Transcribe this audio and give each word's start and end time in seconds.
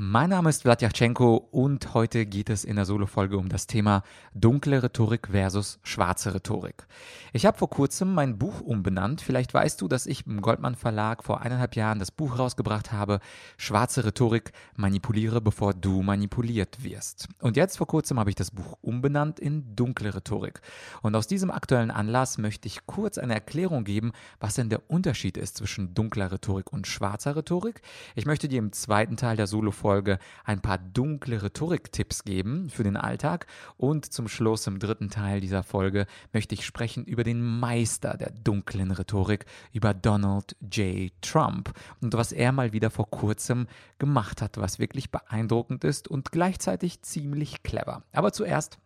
Mein 0.00 0.30
Name 0.30 0.48
ist 0.48 0.62
Vladyachenko 0.62 1.48
und 1.50 1.92
heute 1.92 2.24
geht 2.24 2.50
es 2.50 2.62
in 2.62 2.76
der 2.76 2.84
Solo-Folge 2.84 3.36
um 3.36 3.48
das 3.48 3.66
Thema 3.66 4.04
dunkle 4.32 4.80
Rhetorik 4.80 5.26
versus 5.32 5.80
schwarze 5.82 6.32
Rhetorik. 6.32 6.86
Ich 7.32 7.44
habe 7.44 7.58
vor 7.58 7.68
kurzem 7.68 8.14
mein 8.14 8.38
Buch 8.38 8.60
umbenannt. 8.60 9.20
Vielleicht 9.20 9.52
weißt 9.52 9.80
du, 9.80 9.88
dass 9.88 10.06
ich 10.06 10.24
im 10.24 10.40
Goldmann 10.40 10.76
Verlag 10.76 11.24
vor 11.24 11.40
eineinhalb 11.40 11.74
Jahren 11.74 11.98
das 11.98 12.12
Buch 12.12 12.38
rausgebracht 12.38 12.92
habe, 12.92 13.18
Schwarze 13.56 14.04
Rhetorik, 14.04 14.52
manipuliere, 14.76 15.40
bevor 15.40 15.74
du 15.74 16.00
manipuliert 16.02 16.84
wirst. 16.84 17.26
Und 17.40 17.56
jetzt 17.56 17.76
vor 17.76 17.88
kurzem 17.88 18.20
habe 18.20 18.30
ich 18.30 18.36
das 18.36 18.52
Buch 18.52 18.78
umbenannt 18.80 19.40
in 19.40 19.74
dunkle 19.74 20.14
Rhetorik. 20.14 20.60
Und 21.02 21.16
aus 21.16 21.26
diesem 21.26 21.50
aktuellen 21.50 21.90
Anlass 21.90 22.38
möchte 22.38 22.68
ich 22.68 22.86
kurz 22.86 23.18
eine 23.18 23.34
Erklärung 23.34 23.82
geben, 23.82 24.12
was 24.38 24.54
denn 24.54 24.68
der 24.68 24.88
Unterschied 24.88 25.36
ist 25.36 25.56
zwischen 25.56 25.92
dunkler 25.92 26.30
Rhetorik 26.30 26.72
und 26.72 26.86
schwarzer 26.86 27.34
Rhetorik. 27.34 27.82
Ich 28.14 28.26
möchte 28.26 28.46
dir 28.46 28.60
im 28.60 28.70
zweiten 28.70 29.16
Teil 29.16 29.36
der 29.36 29.48
Solo-Folge 29.48 29.87
Folge 29.88 30.18
ein 30.44 30.60
paar 30.60 30.76
dunkle 30.76 31.42
Rhetorik-Tipps 31.42 32.24
geben 32.24 32.68
für 32.68 32.82
den 32.82 32.98
Alltag. 32.98 33.46
Und 33.78 34.12
zum 34.12 34.28
Schluss 34.28 34.66
im 34.66 34.80
dritten 34.80 35.08
Teil 35.08 35.40
dieser 35.40 35.62
Folge 35.62 36.04
möchte 36.34 36.54
ich 36.54 36.66
sprechen 36.66 37.06
über 37.06 37.24
den 37.24 37.40
Meister 37.40 38.18
der 38.18 38.28
dunklen 38.32 38.90
Rhetorik, 38.90 39.46
über 39.72 39.94
Donald 39.94 40.56
J. 40.60 41.10
Trump 41.22 41.72
und 42.02 42.12
was 42.12 42.32
er 42.32 42.52
mal 42.52 42.74
wieder 42.74 42.90
vor 42.90 43.08
kurzem 43.08 43.66
gemacht 43.98 44.42
hat, 44.42 44.58
was 44.58 44.78
wirklich 44.78 45.10
beeindruckend 45.10 45.84
ist 45.84 46.06
und 46.06 46.32
gleichzeitig 46.32 47.00
ziemlich 47.00 47.62
clever. 47.62 48.02
Aber 48.12 48.34
zuerst 48.34 48.78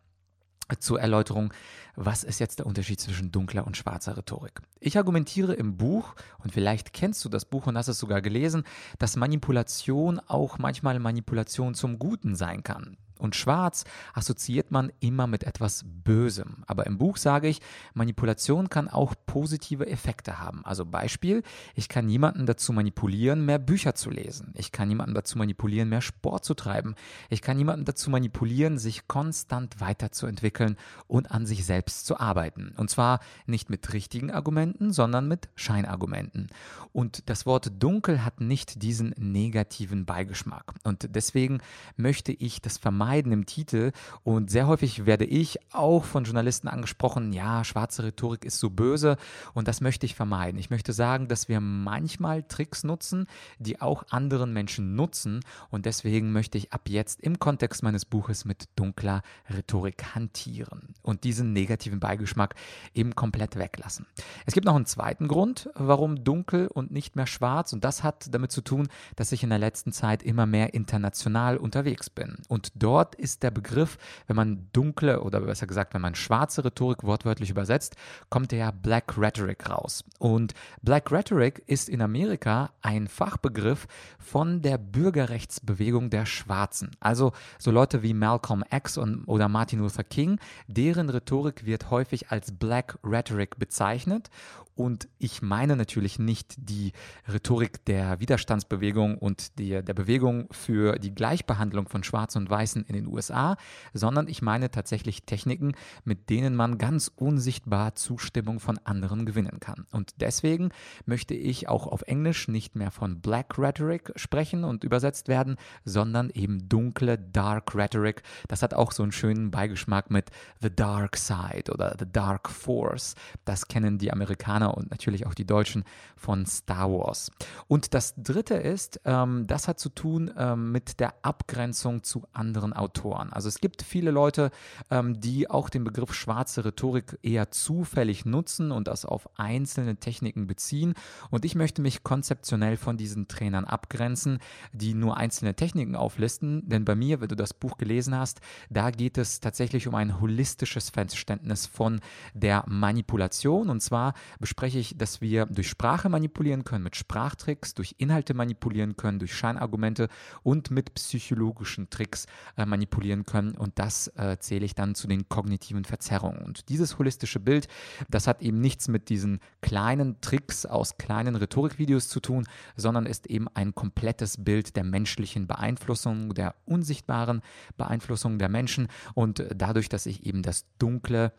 zur 0.78 1.00
Erläuterung, 1.00 1.52
was 1.94 2.24
ist 2.24 2.38
jetzt 2.38 2.58
der 2.58 2.66
Unterschied 2.66 3.00
zwischen 3.00 3.32
dunkler 3.32 3.66
und 3.66 3.76
schwarzer 3.76 4.16
Rhetorik? 4.16 4.60
Ich 4.80 4.96
argumentiere 4.96 5.54
im 5.54 5.76
Buch, 5.76 6.14
und 6.38 6.52
vielleicht 6.52 6.92
kennst 6.92 7.24
du 7.24 7.28
das 7.28 7.44
Buch 7.44 7.66
und 7.66 7.76
hast 7.76 7.88
es 7.88 7.98
sogar 7.98 8.22
gelesen, 8.22 8.64
dass 8.98 9.16
Manipulation 9.16 10.20
auch 10.20 10.58
manchmal 10.58 10.98
Manipulation 10.98 11.74
zum 11.74 11.98
Guten 11.98 12.34
sein 12.34 12.62
kann. 12.62 12.96
Und 13.22 13.36
schwarz 13.36 13.84
assoziiert 14.14 14.72
man 14.72 14.90
immer 14.98 15.28
mit 15.28 15.44
etwas 15.44 15.84
Bösem. 15.86 16.64
Aber 16.66 16.86
im 16.86 16.98
Buch 16.98 17.16
sage 17.16 17.46
ich, 17.46 17.60
Manipulation 17.94 18.68
kann 18.68 18.88
auch 18.88 19.14
positive 19.26 19.86
Effekte 19.86 20.40
haben. 20.40 20.64
Also 20.64 20.84
Beispiel, 20.84 21.44
ich 21.76 21.88
kann 21.88 22.06
niemanden 22.06 22.46
dazu 22.46 22.72
manipulieren, 22.72 23.46
mehr 23.46 23.60
Bücher 23.60 23.94
zu 23.94 24.10
lesen. 24.10 24.52
Ich 24.56 24.72
kann 24.72 24.88
niemanden 24.88 25.14
dazu 25.14 25.38
manipulieren, 25.38 25.88
mehr 25.88 26.00
Sport 26.00 26.44
zu 26.44 26.54
treiben. 26.54 26.96
Ich 27.30 27.42
kann 27.42 27.56
niemanden 27.56 27.84
dazu 27.84 28.10
manipulieren, 28.10 28.76
sich 28.76 29.06
konstant 29.06 29.80
weiterzuentwickeln 29.80 30.76
und 31.06 31.30
an 31.30 31.46
sich 31.46 31.64
selbst 31.64 32.06
zu 32.06 32.18
arbeiten. 32.18 32.74
Und 32.76 32.90
zwar 32.90 33.20
nicht 33.46 33.70
mit 33.70 33.92
richtigen 33.92 34.32
Argumenten, 34.32 34.92
sondern 34.92 35.28
mit 35.28 35.48
Scheinargumenten. 35.54 36.48
Und 36.92 37.30
das 37.30 37.46
Wort 37.46 37.70
dunkel 37.78 38.24
hat 38.24 38.40
nicht 38.40 38.82
diesen 38.82 39.14
negativen 39.16 40.06
Beigeschmack. 40.06 40.74
Und 40.82 41.14
deswegen 41.14 41.60
möchte 41.96 42.32
ich 42.32 42.60
das 42.60 42.78
vermeiden, 42.78 43.11
vermeiden 43.12 43.32
im 43.32 43.46
Titel. 43.46 43.92
Und 44.24 44.50
sehr 44.50 44.66
häufig 44.66 45.04
werde 45.04 45.26
ich 45.26 45.58
auch 45.72 46.04
von 46.04 46.24
Journalisten 46.24 46.68
angesprochen, 46.68 47.32
ja, 47.32 47.62
schwarze 47.62 48.04
Rhetorik 48.04 48.44
ist 48.44 48.58
so 48.58 48.70
böse 48.70 49.16
und 49.52 49.68
das 49.68 49.80
möchte 49.82 50.06
ich 50.06 50.14
vermeiden. 50.14 50.58
Ich 50.58 50.70
möchte 50.70 50.94
sagen, 50.94 51.28
dass 51.28 51.48
wir 51.48 51.60
manchmal 51.60 52.42
Tricks 52.42 52.84
nutzen, 52.84 53.26
die 53.58 53.80
auch 53.80 54.04
anderen 54.08 54.54
Menschen 54.54 54.94
nutzen 54.94 55.40
und 55.70 55.84
deswegen 55.84 56.32
möchte 56.32 56.56
ich 56.56 56.72
ab 56.72 56.88
jetzt 56.88 57.20
im 57.20 57.38
Kontext 57.38 57.82
meines 57.82 58.06
Buches 58.06 58.46
mit 58.46 58.68
dunkler 58.76 59.22
Rhetorik 59.50 60.14
hantieren 60.14 60.94
und 61.02 61.24
diesen 61.24 61.52
negativen 61.52 62.00
Beigeschmack 62.00 62.54
eben 62.94 63.14
komplett 63.14 63.56
weglassen. 63.56 64.06
Es 64.46 64.54
gibt 64.54 64.64
noch 64.64 64.76
einen 64.76 64.86
zweiten 64.86 65.28
Grund, 65.28 65.68
warum 65.74 66.24
dunkel 66.24 66.68
und 66.68 66.90
nicht 66.90 67.14
mehr 67.14 67.26
schwarz 67.26 67.74
und 67.74 67.84
das 67.84 68.02
hat 68.02 68.32
damit 68.32 68.52
zu 68.52 68.62
tun, 68.62 68.88
dass 69.16 69.32
ich 69.32 69.42
in 69.42 69.50
der 69.50 69.58
letzten 69.58 69.92
Zeit 69.92 70.22
immer 70.22 70.46
mehr 70.46 70.72
international 70.72 71.58
unterwegs 71.58 72.08
bin 72.08 72.38
und 72.48 72.72
dort 72.74 73.01
dort 73.02 73.14
ist 73.16 73.42
der 73.42 73.50
Begriff, 73.50 73.98
wenn 74.26 74.36
man 74.36 74.68
dunkle 74.72 75.22
oder 75.22 75.40
besser 75.40 75.66
gesagt, 75.66 75.92
wenn 75.94 76.00
man 76.00 76.14
schwarze 76.14 76.64
Rhetorik 76.64 77.02
wortwörtlich 77.02 77.50
übersetzt, 77.50 77.96
kommt 78.30 78.52
der 78.52 78.70
Black 78.70 79.18
Rhetoric 79.18 79.68
raus. 79.68 80.04
Und 80.18 80.54
Black 80.82 81.10
Rhetoric 81.10 81.62
ist 81.66 81.88
in 81.88 82.00
Amerika 82.00 82.70
ein 82.80 83.08
Fachbegriff 83.08 83.88
von 84.18 84.62
der 84.62 84.78
Bürgerrechtsbewegung 84.78 86.10
der 86.10 86.26
Schwarzen. 86.26 86.92
Also 87.00 87.32
so 87.58 87.70
Leute 87.72 88.02
wie 88.02 88.14
Malcolm 88.14 88.62
X 88.70 88.96
und, 88.98 89.24
oder 89.26 89.48
Martin 89.48 89.80
Luther 89.80 90.04
King, 90.04 90.38
deren 90.68 91.08
Rhetorik 91.08 91.66
wird 91.66 91.90
häufig 91.90 92.30
als 92.30 92.52
Black 92.52 92.98
Rhetoric 93.02 93.58
bezeichnet. 93.58 94.30
Und 94.74 95.08
ich 95.18 95.42
meine 95.42 95.76
natürlich 95.76 96.18
nicht 96.18 96.54
die 96.56 96.92
Rhetorik 97.30 97.84
der 97.84 98.20
Widerstandsbewegung 98.20 99.18
und 99.18 99.58
der, 99.58 99.82
der 99.82 99.94
Bewegung 99.94 100.48
für 100.50 100.98
die 100.98 101.14
Gleichbehandlung 101.14 101.88
von 101.88 102.02
Schwarzen 102.02 102.38
und 102.38 102.50
Weißen 102.50 102.84
in 102.84 102.94
den 102.94 103.06
USA, 103.06 103.56
sondern 103.92 104.28
ich 104.28 104.40
meine 104.40 104.70
tatsächlich 104.70 105.24
Techniken, 105.24 105.72
mit 106.04 106.30
denen 106.30 106.56
man 106.56 106.78
ganz 106.78 107.10
unsichtbar 107.14 107.94
Zustimmung 107.94 108.60
von 108.60 108.78
anderen 108.78 109.26
gewinnen 109.26 109.60
kann. 109.60 109.86
Und 109.90 110.20
deswegen 110.20 110.70
möchte 111.04 111.34
ich 111.34 111.68
auch 111.68 111.86
auf 111.86 112.02
Englisch 112.02 112.48
nicht 112.48 112.74
mehr 112.74 112.90
von 112.90 113.20
Black 113.20 113.58
Rhetoric 113.58 114.12
sprechen 114.16 114.64
und 114.64 114.84
übersetzt 114.84 115.28
werden, 115.28 115.56
sondern 115.84 116.30
eben 116.30 116.68
dunkle 116.68 117.18
Dark 117.18 117.74
Rhetoric. 117.74 118.22
Das 118.48 118.62
hat 118.62 118.72
auch 118.72 118.92
so 118.92 119.02
einen 119.02 119.12
schönen 119.12 119.50
Beigeschmack 119.50 120.10
mit 120.10 120.30
The 120.60 120.74
Dark 120.74 121.16
Side 121.16 121.70
oder 121.72 121.94
The 121.98 122.06
Dark 122.10 122.48
Force. 122.48 123.14
Das 123.44 123.68
kennen 123.68 123.98
die 123.98 124.12
Amerikaner 124.12 124.61
und 124.70 124.90
natürlich 124.90 125.26
auch 125.26 125.34
die 125.34 125.46
Deutschen 125.46 125.84
von 126.16 126.46
Star 126.46 126.90
Wars. 126.90 127.30
Und 127.68 127.94
das 127.94 128.14
dritte 128.16 128.54
ist, 128.54 129.00
ähm, 129.04 129.46
das 129.46 129.68
hat 129.68 129.78
zu 129.78 129.88
tun 129.88 130.30
ähm, 130.36 130.72
mit 130.72 131.00
der 131.00 131.14
Abgrenzung 131.22 132.02
zu 132.02 132.24
anderen 132.32 132.72
Autoren. 132.72 133.32
Also 133.32 133.48
es 133.48 133.58
gibt 133.60 133.82
viele 133.82 134.10
Leute, 134.10 134.50
ähm, 134.90 135.20
die 135.20 135.50
auch 135.50 135.68
den 135.68 135.84
Begriff 135.84 136.14
schwarze 136.14 136.64
Rhetorik 136.64 137.18
eher 137.22 137.50
zufällig 137.50 138.24
nutzen 138.24 138.72
und 138.72 138.88
das 138.88 139.04
auf 139.04 139.28
einzelne 139.38 139.96
Techniken 139.96 140.46
beziehen. 140.46 140.94
Und 141.30 141.44
ich 141.44 141.54
möchte 141.54 141.82
mich 141.82 142.02
konzeptionell 142.02 142.76
von 142.76 142.96
diesen 142.96 143.28
Trainern 143.28 143.64
abgrenzen, 143.64 144.38
die 144.72 144.94
nur 144.94 145.16
einzelne 145.16 145.54
Techniken 145.54 145.96
auflisten. 145.96 146.68
Denn 146.68 146.84
bei 146.84 146.94
mir, 146.94 147.20
wenn 147.20 147.28
du 147.28 147.36
das 147.36 147.54
Buch 147.54 147.76
gelesen 147.76 148.16
hast, 148.16 148.40
da 148.70 148.90
geht 148.90 149.18
es 149.18 149.40
tatsächlich 149.40 149.88
um 149.88 149.94
ein 149.94 150.20
holistisches 150.20 150.90
Verständnis 150.90 151.66
von 151.66 152.00
der 152.34 152.64
Manipulation. 152.66 153.68
Und 153.68 153.80
zwar 153.80 154.14
bespreche 154.52 154.78
ich, 154.80 154.98
dass 154.98 155.22
wir 155.22 155.46
durch 155.46 155.70
Sprache 155.70 156.10
manipulieren 156.10 156.64
können, 156.64 156.84
mit 156.84 156.94
Sprachtricks, 156.94 157.72
durch 157.72 157.94
Inhalte 157.96 158.34
manipulieren 158.34 158.98
können, 158.98 159.18
durch 159.18 159.34
Scheinargumente 159.34 160.08
und 160.42 160.70
mit 160.70 160.92
psychologischen 160.92 161.88
Tricks 161.88 162.26
äh, 162.58 162.66
manipulieren 162.66 163.24
können. 163.24 163.52
Und 163.52 163.78
das 163.78 164.08
äh, 164.08 164.36
zähle 164.40 164.66
ich 164.66 164.74
dann 164.74 164.94
zu 164.94 165.08
den 165.08 165.26
kognitiven 165.30 165.86
Verzerrungen. 165.86 166.42
Und 166.42 166.68
dieses 166.68 166.98
holistische 166.98 167.40
Bild, 167.40 167.66
das 168.10 168.26
hat 168.26 168.42
eben 168.42 168.60
nichts 168.60 168.88
mit 168.88 169.08
diesen 169.08 169.40
kleinen 169.62 170.20
Tricks 170.20 170.66
aus 170.66 170.98
kleinen 170.98 171.34
Rhetorikvideos 171.34 172.10
zu 172.10 172.20
tun, 172.20 172.44
sondern 172.76 173.06
ist 173.06 173.28
eben 173.28 173.48
ein 173.54 173.74
komplettes 173.74 174.44
Bild 174.44 174.76
der 174.76 174.84
menschlichen 174.84 175.46
Beeinflussung, 175.46 176.34
der 176.34 176.56
unsichtbaren 176.66 177.40
Beeinflussung 177.78 178.38
der 178.38 178.50
Menschen. 178.50 178.88
Und 179.14 179.46
dadurch, 179.56 179.88
dass 179.88 180.04
ich 180.04 180.26
eben 180.26 180.42
das 180.42 180.66
Dunkle 180.78 181.32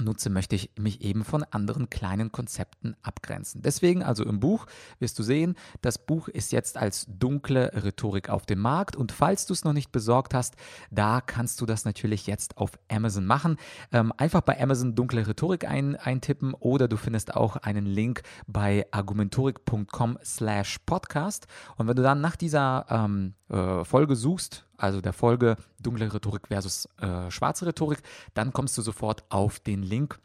nutze, 0.00 0.30
möchte 0.30 0.56
ich 0.56 0.70
mich 0.78 1.00
eben 1.02 1.24
von 1.24 1.44
anderen 1.44 1.90
kleinen 1.90 2.32
Konzepten 2.32 2.96
abgrenzen. 3.02 3.62
Deswegen 3.62 4.02
also 4.02 4.24
im 4.24 4.40
Buch 4.40 4.66
wirst 4.98 5.18
du 5.18 5.22
sehen, 5.22 5.56
das 5.82 5.98
Buch 5.98 6.28
ist 6.28 6.52
jetzt 6.52 6.76
als 6.76 7.06
dunkle 7.08 7.72
Rhetorik 7.84 8.28
auf 8.28 8.46
dem 8.46 8.60
Markt 8.60 8.96
und 8.96 9.12
falls 9.12 9.46
du 9.46 9.52
es 9.52 9.64
noch 9.64 9.72
nicht 9.72 9.92
besorgt 9.92 10.34
hast, 10.34 10.56
da 10.90 11.20
kannst 11.20 11.60
du 11.60 11.66
das 11.66 11.84
natürlich 11.84 12.26
jetzt 12.26 12.56
auf 12.58 12.72
Amazon 12.90 13.26
machen. 13.26 13.56
Ähm, 13.92 14.12
einfach 14.16 14.40
bei 14.40 14.60
Amazon 14.60 14.94
dunkle 14.94 15.26
Rhetorik 15.26 15.68
ein, 15.68 15.96
eintippen 15.96 16.54
oder 16.54 16.88
du 16.88 16.96
findest 16.96 17.34
auch 17.34 17.56
einen 17.56 17.86
Link 17.86 18.22
bei 18.46 18.86
argumentorik.com 18.90 20.18
slash 20.24 20.78
podcast 20.86 21.46
und 21.76 21.88
wenn 21.88 21.96
du 21.96 22.02
dann 22.02 22.20
nach 22.20 22.36
dieser 22.36 22.86
ähm, 22.90 23.34
äh, 23.48 23.84
Folge 23.84 24.16
suchst, 24.16 24.66
also 24.76 25.00
der 25.00 25.12
Folge 25.12 25.56
dunkle 25.80 26.12
Rhetorik 26.12 26.48
versus 26.48 26.88
äh, 27.00 27.30
schwarze 27.30 27.66
Rhetorik, 27.66 28.02
dann 28.34 28.52
kommst 28.52 28.76
du 28.78 28.82
sofort 28.82 29.24
auf 29.28 29.60
den 29.60 29.82
Link 29.82 30.18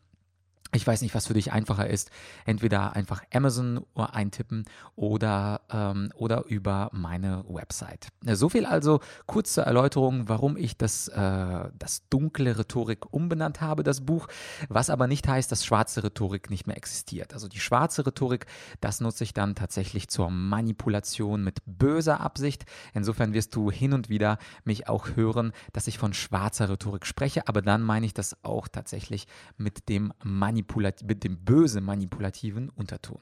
ich 0.74 0.88
weiß 0.88 1.02
nicht, 1.02 1.14
was 1.14 1.28
für 1.28 1.34
dich 1.34 1.52
einfacher 1.52 1.90
ist. 1.90 2.12
Entweder 2.46 2.94
einfach 2.94 3.22
Amazon 3.34 3.86
eintippen 3.96 4.64
oder, 4.96 5.62
ähm, 5.70 6.12
oder 6.16 6.46
über 6.46 6.90
meine 6.94 7.44
Website. 7.50 8.08
So 8.26 8.48
viel 8.48 8.66
also 8.66 9.02
kurz 9.26 9.54
zur 9.54 9.66
Erläuterung, 9.66 10.30
warum 10.30 10.56
ich 10.56 10.78
das, 10.78 11.10
äh, 11.10 11.70
das 11.78 12.08
dunkle 12.10 12.58
Rhetorik 12.58 13.14
umbenannt 13.14 13.60
habe, 13.60 13.84
das 13.84 14.02
Buch. 14.02 14.28
Was 14.70 14.90
aber 14.90 15.08
nicht 15.08 15.28
heißt, 15.28 15.52
dass 15.52 15.66
schwarze 15.66 16.04
Rhetorik 16.04 16.50
nicht 16.50 16.68
mehr 16.68 16.78
existiert. 16.78 17.34
Also 17.34 17.50
die 17.50 17.60
schwarze 17.60 18.06
Rhetorik, 18.06 18.46
das 18.80 19.02
nutze 19.02 19.26
ich 19.26 19.34
dann 19.34 19.56
tatsächlich 19.56 20.08
zur 20.08 20.30
Manipulation 20.30 21.44
mit 21.44 21.60
böser 21.66 22.22
Absicht. 22.22 22.64
Insofern 22.94 23.34
wirst 23.34 23.56
du 23.56 23.72
hin 23.72 23.92
und 23.92 24.08
wieder 24.08 24.38
mich 24.64 24.88
auch 24.88 25.16
hören, 25.16 25.52
dass 25.74 25.88
ich 25.88 25.98
von 25.98 26.14
schwarzer 26.14 26.70
Rhetorik 26.70 27.06
spreche. 27.06 27.50
Aber 27.50 27.62
dann 27.62 27.82
meine 27.82 28.06
ich 28.06 28.14
das 28.14 28.38
auch 28.44 28.70
tatsächlich 28.70 29.28
mit 29.58 29.90
dem 29.90 30.14
Manipulation 30.24 30.61
Manipulat 30.62 31.04
mit 31.04 31.24
dem 31.24 31.38
böse 31.44 31.82
manipulativen 31.82 32.70
Unterton. 32.70 33.20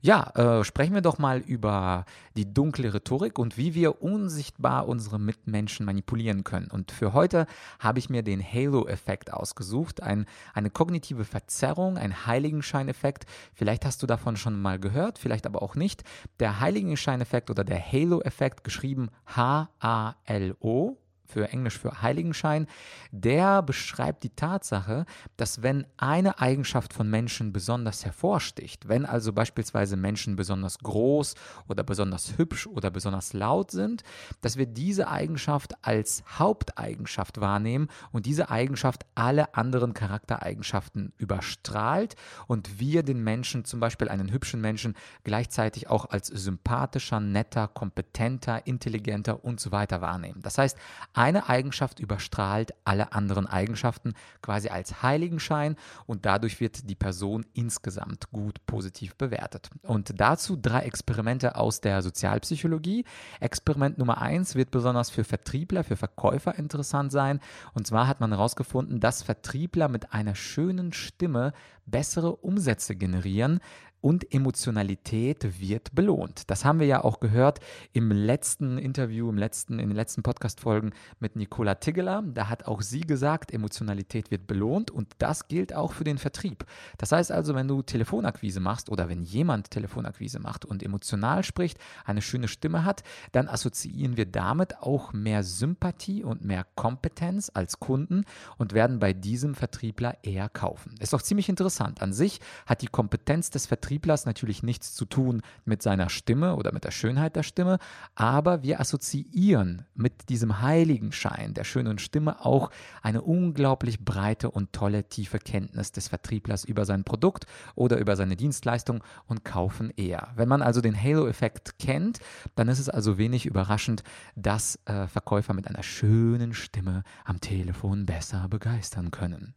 Ja, 0.00 0.32
äh, 0.34 0.64
sprechen 0.64 0.94
wir 0.94 1.02
doch 1.02 1.18
mal 1.18 1.38
über 1.38 2.04
die 2.36 2.52
dunkle 2.52 2.92
Rhetorik 2.92 3.38
und 3.38 3.56
wie 3.56 3.74
wir 3.74 4.02
unsichtbar 4.02 4.88
unsere 4.88 5.20
Mitmenschen 5.20 5.86
manipulieren 5.86 6.42
können. 6.42 6.68
Und 6.68 6.90
für 6.90 7.12
heute 7.12 7.46
habe 7.78 8.00
ich 8.00 8.10
mir 8.10 8.24
den 8.24 8.42
Halo-Effekt 8.42 9.32
ausgesucht, 9.32 10.02
ein, 10.02 10.26
eine 10.54 10.70
kognitive 10.70 11.24
Verzerrung, 11.24 11.98
ein 11.98 12.26
Heiligenscheineffekt. 12.26 13.26
Vielleicht 13.54 13.84
hast 13.84 14.02
du 14.02 14.08
davon 14.08 14.36
schon 14.36 14.60
mal 14.60 14.80
gehört, 14.80 15.20
vielleicht 15.20 15.46
aber 15.46 15.62
auch 15.62 15.76
nicht. 15.76 16.02
Der 16.40 16.58
Heiligenscheineffekt 16.58 17.48
oder 17.50 17.62
der 17.62 17.80
Halo-Effekt, 17.80 18.64
geschrieben 18.64 19.10
H-A-L-O, 19.26 20.96
für 21.32 21.48
Englisch 21.48 21.78
für 21.78 22.02
Heiligenschein, 22.02 22.66
der 23.10 23.62
beschreibt 23.62 24.22
die 24.22 24.30
Tatsache, 24.30 25.06
dass 25.36 25.62
wenn 25.62 25.86
eine 25.96 26.38
Eigenschaft 26.38 26.92
von 26.92 27.08
Menschen 27.08 27.52
besonders 27.52 28.04
hervorsticht, 28.04 28.88
wenn 28.88 29.06
also 29.06 29.32
beispielsweise 29.32 29.96
Menschen 29.96 30.36
besonders 30.36 30.78
groß 30.78 31.34
oder 31.68 31.82
besonders 31.82 32.36
hübsch 32.36 32.66
oder 32.66 32.90
besonders 32.90 33.32
laut 33.32 33.70
sind, 33.70 34.02
dass 34.40 34.56
wir 34.56 34.66
diese 34.66 35.08
Eigenschaft 35.08 35.72
als 35.82 36.22
Haupteigenschaft 36.38 37.40
wahrnehmen 37.40 37.88
und 38.12 38.26
diese 38.26 38.50
Eigenschaft 38.50 39.06
alle 39.14 39.54
anderen 39.54 39.94
Charaktereigenschaften 39.94 41.12
überstrahlt 41.18 42.16
und 42.46 42.78
wir 42.78 43.02
den 43.02 43.22
Menschen, 43.22 43.64
zum 43.64 43.80
Beispiel 43.80 44.08
einen 44.08 44.32
hübschen 44.32 44.60
Menschen, 44.60 44.94
gleichzeitig 45.24 45.88
auch 45.88 46.10
als 46.10 46.26
sympathischer, 46.26 47.20
netter, 47.20 47.68
kompetenter, 47.68 48.66
intelligenter 48.66 49.44
und 49.44 49.60
so 49.60 49.72
weiter 49.72 50.00
wahrnehmen. 50.00 50.40
Das 50.42 50.58
heißt, 50.58 50.76
eine 51.22 51.48
Eigenschaft 51.48 52.00
überstrahlt 52.00 52.74
alle 52.84 53.12
anderen 53.12 53.46
Eigenschaften 53.46 54.14
quasi 54.42 54.70
als 54.70 55.04
Heiligenschein 55.04 55.76
und 56.04 56.26
dadurch 56.26 56.58
wird 56.60 56.90
die 56.90 56.96
Person 56.96 57.46
insgesamt 57.52 58.32
gut 58.32 58.66
positiv 58.66 59.14
bewertet. 59.14 59.70
Und 59.82 60.20
dazu 60.20 60.58
drei 60.60 60.80
Experimente 60.80 61.54
aus 61.54 61.80
der 61.80 62.02
Sozialpsychologie. 62.02 63.04
Experiment 63.38 63.98
Nummer 63.98 64.20
eins 64.20 64.56
wird 64.56 64.72
besonders 64.72 65.10
für 65.10 65.22
Vertriebler, 65.22 65.84
für 65.84 65.94
Verkäufer 65.94 66.58
interessant 66.58 67.12
sein. 67.12 67.38
Und 67.72 67.86
zwar 67.86 68.08
hat 68.08 68.18
man 68.18 68.32
herausgefunden, 68.32 68.98
dass 68.98 69.22
Vertriebler 69.22 69.86
mit 69.86 70.12
einer 70.12 70.34
schönen 70.34 70.92
Stimme 70.92 71.52
bessere 71.86 72.34
Umsätze 72.34 72.96
generieren, 72.96 73.60
und 74.02 74.34
Emotionalität 74.34 75.60
wird 75.60 75.94
belohnt. 75.94 76.50
Das 76.50 76.64
haben 76.64 76.80
wir 76.80 76.86
ja 76.86 77.04
auch 77.04 77.20
gehört 77.20 77.60
im 77.92 78.10
letzten 78.10 78.76
Interview, 78.76 79.30
im 79.30 79.38
letzten, 79.38 79.78
in 79.78 79.88
den 79.88 79.96
letzten 79.96 80.22
Podcast-Folgen 80.24 80.92
mit 81.20 81.36
Nicola 81.36 81.76
Tiggeler. 81.76 82.22
Da 82.26 82.48
hat 82.48 82.66
auch 82.66 82.82
sie 82.82 83.02
gesagt, 83.02 83.52
Emotionalität 83.52 84.30
wird 84.30 84.48
belohnt 84.48 84.90
und 84.90 85.12
das 85.18 85.46
gilt 85.46 85.72
auch 85.72 85.92
für 85.92 86.04
den 86.04 86.18
Vertrieb. 86.18 86.66
Das 86.98 87.12
heißt 87.12 87.30
also, 87.30 87.54
wenn 87.54 87.68
du 87.68 87.82
Telefonakquise 87.82 88.58
machst 88.58 88.90
oder 88.90 89.08
wenn 89.08 89.22
jemand 89.22 89.70
Telefonakquise 89.70 90.40
macht 90.40 90.64
und 90.64 90.82
emotional 90.82 91.44
spricht, 91.44 91.78
eine 92.04 92.22
schöne 92.22 92.48
Stimme 92.48 92.84
hat, 92.84 93.04
dann 93.30 93.48
assoziieren 93.48 94.16
wir 94.16 94.26
damit 94.26 94.78
auch 94.78 95.12
mehr 95.12 95.44
Sympathie 95.44 96.24
und 96.24 96.44
mehr 96.44 96.66
Kompetenz 96.74 97.52
als 97.54 97.78
Kunden 97.78 98.24
und 98.58 98.72
werden 98.72 98.98
bei 98.98 99.12
diesem 99.12 99.54
Vertriebler 99.54 100.18
eher 100.24 100.48
kaufen. 100.48 100.96
Ist 100.98 101.12
doch 101.12 101.22
ziemlich 101.22 101.48
interessant. 101.48 102.02
An 102.02 102.12
sich 102.12 102.40
hat 102.66 102.82
die 102.82 102.88
Kompetenz 102.88 103.50
des 103.50 103.66
Vertriebs 103.66 103.91
Vertrieblers 103.92 104.24
natürlich 104.24 104.62
nichts 104.62 104.94
zu 104.94 105.04
tun 105.04 105.42
mit 105.66 105.82
seiner 105.82 106.08
Stimme 106.08 106.56
oder 106.56 106.72
mit 106.72 106.84
der 106.84 106.90
Schönheit 106.90 107.36
der 107.36 107.42
Stimme, 107.42 107.78
aber 108.14 108.62
wir 108.62 108.80
assoziieren 108.80 109.84
mit 109.94 110.30
diesem 110.30 110.62
Heiligenschein 110.62 111.52
der 111.52 111.64
schönen 111.64 111.98
Stimme 111.98 112.42
auch 112.42 112.70
eine 113.02 113.20
unglaublich 113.20 114.02
breite 114.02 114.50
und 114.50 114.72
tolle 114.72 115.10
tiefe 115.10 115.38
Kenntnis 115.38 115.92
des 115.92 116.08
Vertrieblers 116.08 116.64
über 116.64 116.86
sein 116.86 117.04
Produkt 117.04 117.44
oder 117.74 117.98
über 117.98 118.16
seine 118.16 118.34
Dienstleistung 118.34 119.04
und 119.26 119.44
kaufen 119.44 119.90
eher. 119.94 120.28
Wenn 120.36 120.48
man 120.48 120.62
also 120.62 120.80
den 120.80 120.98
Halo-Effekt 120.98 121.78
kennt, 121.78 122.20
dann 122.54 122.68
ist 122.68 122.78
es 122.78 122.88
also 122.88 123.18
wenig 123.18 123.44
überraschend, 123.44 124.04
dass 124.36 124.78
äh, 124.86 125.06
Verkäufer 125.06 125.52
mit 125.52 125.68
einer 125.68 125.82
schönen 125.82 126.54
Stimme 126.54 127.02
am 127.26 127.42
Telefon 127.42 128.06
besser 128.06 128.48
begeistern 128.48 129.10
können. 129.10 129.54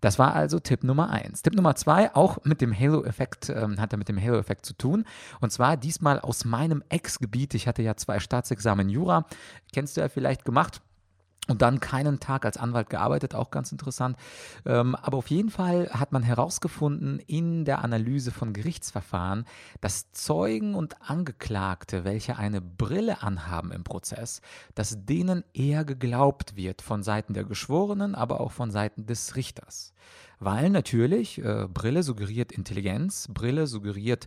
Das 0.00 0.18
war 0.18 0.34
also 0.34 0.58
Tipp 0.58 0.84
Nummer 0.84 1.10
eins. 1.10 1.42
Tipp 1.42 1.54
Nummer 1.54 1.74
zwei, 1.76 2.14
auch 2.14 2.38
mit 2.44 2.60
dem 2.60 2.78
Halo-Effekt, 2.78 3.50
ähm, 3.50 3.80
hat 3.80 3.92
er 3.92 3.98
mit 3.98 4.08
dem 4.08 4.20
Halo-Effekt 4.20 4.66
zu 4.66 4.74
tun. 4.74 5.04
Und 5.40 5.50
zwar 5.52 5.76
diesmal 5.76 6.20
aus 6.20 6.44
meinem 6.44 6.82
Ex-Gebiet. 6.88 7.54
Ich 7.54 7.66
hatte 7.66 7.82
ja 7.82 7.96
zwei 7.96 8.20
Staatsexamen 8.20 8.88
Jura. 8.88 9.26
Kennst 9.72 9.96
du 9.96 10.00
ja 10.00 10.08
vielleicht 10.08 10.44
gemacht 10.44 10.80
und 11.48 11.62
dann 11.62 11.80
keinen 11.80 12.20
Tag 12.20 12.44
als 12.44 12.56
Anwalt 12.56 12.90
gearbeitet, 12.90 13.34
auch 13.34 13.50
ganz 13.50 13.72
interessant. 13.72 14.16
Ähm, 14.66 14.94
aber 14.94 15.18
auf 15.18 15.28
jeden 15.28 15.50
Fall 15.50 15.90
hat 15.90 16.12
man 16.12 16.22
herausgefunden 16.22 17.18
in 17.18 17.64
der 17.64 17.82
Analyse 17.82 18.30
von 18.30 18.52
Gerichtsverfahren, 18.52 19.46
dass 19.80 20.12
Zeugen 20.12 20.74
und 20.74 21.00
Angeklagte, 21.02 22.04
welche 22.04 22.36
eine 22.36 22.60
Brille 22.60 23.22
anhaben 23.22 23.72
im 23.72 23.84
Prozess, 23.84 24.42
dass 24.74 25.04
denen 25.06 25.44
eher 25.52 25.84
geglaubt 25.84 26.56
wird 26.56 26.82
von 26.82 27.02
Seiten 27.02 27.34
der 27.34 27.44
Geschworenen, 27.44 28.14
aber 28.14 28.40
auch 28.40 28.52
von 28.52 28.70
Seiten 28.70 29.06
des 29.06 29.34
Richters 29.34 29.92
weil 30.40 30.70
natürlich 30.70 31.38
äh, 31.38 31.68
Brille 31.72 32.02
suggeriert 32.02 32.50
Intelligenz, 32.50 33.28
Brille 33.28 33.66
suggeriert 33.66 34.26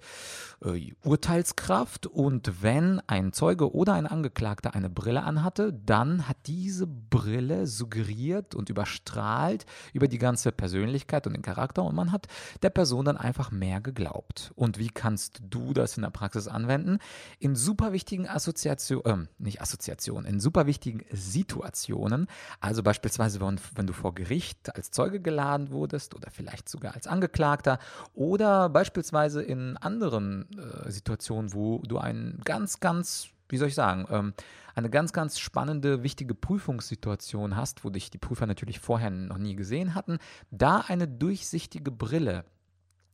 äh, 0.64 0.94
Urteilskraft 1.04 2.06
und 2.06 2.62
wenn 2.62 3.02
ein 3.08 3.34
Zeuge 3.34 3.74
oder 3.74 3.94
ein 3.94 4.06
Angeklagter 4.06 4.76
eine 4.76 4.90
Brille 4.90 5.24
anhatte, 5.24 5.74
dann 5.74 6.28
hat 6.28 6.38
diese 6.46 6.86
Brille 6.88 7.68
suggeriert 7.68 8.54
und 8.54 8.70
überstrahlt 8.70 9.66
über 9.92 10.08
die 10.08 10.20
ganze 10.20 10.52
Persönlichkeit 10.52 11.26
und 11.26 11.34
den 11.34 11.42
Charakter 11.42 11.84
und 11.84 11.96
man 11.96 12.12
hat 12.12 12.28
der 12.62 12.70
Person 12.70 13.06
dann 13.06 13.18
einfach 13.18 13.52
mehr 13.52 13.82
geglaubt. 13.82 14.52
Und 14.56 14.78
wie 14.78 14.90
kannst 14.90 15.42
du 15.50 15.74
das 15.74 15.98
in 15.98 16.04
der 16.04 16.12
Praxis 16.12 16.48
anwenden? 16.48 17.00
In 17.40 17.56
super 17.56 17.92
wichtigen 17.92 18.28
Assoziationen, 18.28 19.26
äh, 19.26 19.44
nicht 19.44 19.62
Assoziationen, 19.62 20.26
in 20.26 20.40
super 20.40 20.68
wichtigen 20.68 21.04
Situationen, 21.12 22.28
also 22.60 22.84
beispielsweise 22.84 23.42
wenn, 23.42 23.60
wenn 23.76 23.88
du 23.88 23.94
vor 23.94 24.14
Gericht 24.14 24.76
als 24.76 24.92
Zeuge 24.92 25.20
geladen 25.20 25.72
wurdest, 25.72 26.03
bist 26.04 26.16
oder 26.16 26.30
vielleicht 26.32 26.68
sogar 26.68 26.96
als 26.96 27.08
Angeklagter 27.08 27.80
oder 28.14 28.70
beispielsweise 28.70 29.42
in 29.42 29.78
anderen 29.78 30.48
äh, 30.58 30.92
Situationen, 30.92 31.54
wo 31.54 31.80
du 31.80 31.98
einen 31.98 32.42
ganz, 32.44 32.80
ganz, 32.80 33.30
wie 33.50 33.58
soll 33.58 33.70
ich 33.70 33.76
sagen, 33.76 34.06
ähm, 34.10 34.34
eine 34.76 34.90
ganz, 34.90 35.14
ganz 35.14 35.40
spannende, 35.40 36.04
wichtige 36.04 36.34
Prüfungssituation 36.34 37.56
hast, 37.56 37.86
wo 37.86 37.90
dich 37.90 38.10
die 38.10 38.18
Prüfer 38.18 38.48
natürlich 38.48 38.80
vorher 38.80 39.12
noch 39.12 39.38
nie 39.38 39.56
gesehen 39.56 39.94
hatten, 39.96 40.18
da 40.52 40.80
eine 40.88 41.08
durchsichtige 41.08 41.92
Brille 41.92 42.44